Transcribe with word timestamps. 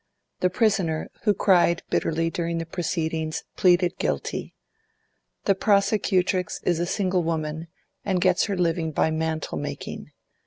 The 0.39 0.49
prisoner, 0.49 1.11
who 1.25 1.35
cried 1.35 1.83
bitterly 1.91 2.31
during 2.31 2.57
the 2.57 2.65
proceedings, 2.65 3.43
pleaded 3.55 3.99
guilty. 3.99 4.55
The 5.45 5.53
prosecutrix 5.53 6.59
is 6.63 6.79
a 6.79 6.87
single 6.87 7.21
woman, 7.21 7.67
and 8.03 8.19
gets 8.19 8.45
her 8.45 8.57
living 8.57 8.93
by 8.93 9.11
mantle 9.11 9.59
making. 9.59 10.09